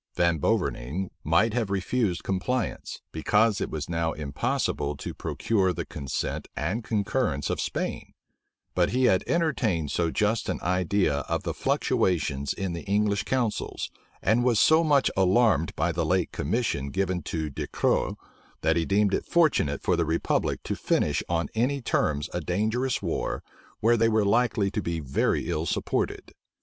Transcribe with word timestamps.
Van 0.15 0.39
Boverning 0.39 1.11
might 1.23 1.53
have 1.53 1.69
refused 1.69 2.23
compliance, 2.23 3.01
because 3.11 3.61
it 3.61 3.69
was 3.69 3.87
now 3.87 4.13
impossible 4.13 4.97
to 4.97 5.13
procure 5.13 5.71
the 5.71 5.85
consent 5.85 6.47
and 6.55 6.83
concurrence 6.83 7.51
of 7.51 7.61
Spain; 7.61 8.13
but 8.73 8.89
he 8.89 9.03
had 9.03 9.23
entertained 9.27 9.91
so 9.91 10.09
just 10.09 10.49
an 10.49 10.59
idea 10.61 11.17
of 11.29 11.43
the 11.43 11.53
fluctuations 11.53 12.51
in 12.51 12.73
the 12.73 12.81
English 12.85 13.25
counsels, 13.25 13.91
and 14.23 14.43
was 14.43 14.59
so 14.59 14.83
much 14.83 15.11
alarmed 15.15 15.71
by 15.75 15.91
the 15.91 16.03
late 16.03 16.31
commission 16.31 16.89
given 16.89 17.21
to 17.21 17.51
Du 17.51 17.67
Cros, 17.67 18.15
that 18.61 18.75
he 18.75 18.85
deemed 18.85 19.13
it 19.13 19.27
fortunate 19.27 19.83
for 19.83 19.95
the 19.95 20.03
republic 20.03 20.63
to 20.63 20.75
finish 20.75 21.21
on 21.29 21.47
any 21.53 21.79
terms 21.79 22.27
a 22.33 22.41
dangerous 22.41 23.03
war, 23.03 23.43
where 23.81 23.97
they 23.97 24.09
were 24.09 24.25
likely 24.25 24.71
to 24.71 24.81
be 24.81 24.99
very 24.99 25.47
ill 25.47 25.67
supported. 25.67 26.33